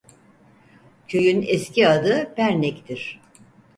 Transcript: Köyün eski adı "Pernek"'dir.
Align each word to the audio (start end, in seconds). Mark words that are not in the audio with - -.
Köyün 1.07 1.41
eski 1.47 1.87
adı 1.87 2.33
"Pernek"'dir. 2.35 3.19